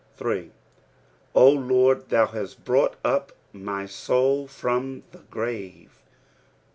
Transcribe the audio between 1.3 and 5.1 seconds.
0 Lord, thou hatt brought up my loul from